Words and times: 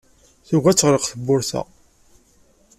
Tugi 0.47 0.67
ad 0.69 0.77
teɣleq 0.77 1.05
tewwurt-a. 1.11 1.61